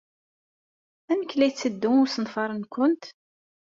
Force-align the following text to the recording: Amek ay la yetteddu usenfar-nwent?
Amek 1.11 1.31
ay 1.31 1.37
la 1.37 1.47
yetteddu 1.49 1.91
usenfar-nwent? 2.03 3.03